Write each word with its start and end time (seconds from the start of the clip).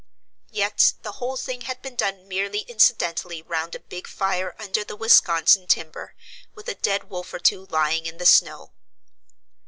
Yet 0.49 0.93
the 1.03 1.11
whole 1.11 1.37
thing 1.37 1.61
had 1.61 1.83
been 1.83 1.95
done 1.95 2.27
merely 2.27 2.61
incidentally 2.61 3.43
round 3.43 3.75
a 3.75 3.79
big 3.79 4.07
fire 4.07 4.55
under 4.57 4.83
the 4.83 4.95
Wisconsin 4.95 5.67
timber, 5.67 6.15
with 6.55 6.67
a 6.67 6.73
dead 6.73 7.11
wolf 7.11 7.31
or 7.35 7.37
two 7.39 7.67
lying 7.67 8.07
in 8.07 8.17
the 8.17 8.25
snow. 8.25 8.71